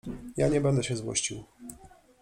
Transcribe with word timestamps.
—Ja 0.37 0.47
nie 0.47 0.61
będę 0.61 0.83
się 0.83 0.97
złościł. 0.97 1.43